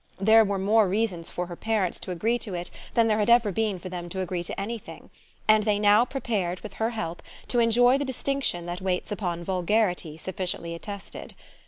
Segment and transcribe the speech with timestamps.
[0.19, 3.51] There were more reasons for her parents to agree to it than there had ever
[3.51, 5.11] been for them to agree to anything;
[5.47, 10.17] and they now prepared with her help to enjoy the distinction that waits upon vulgarity
[10.17, 11.35] sufficiently attested.